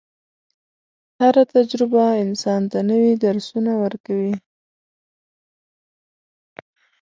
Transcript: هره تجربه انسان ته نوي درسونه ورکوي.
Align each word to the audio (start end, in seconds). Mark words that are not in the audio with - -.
هره 1.19 1.43
تجربه 1.55 2.03
انسان 2.25 2.61
ته 2.71 2.77
نوي 2.89 3.13
درسونه 3.23 3.71
ورکوي. 3.83 4.33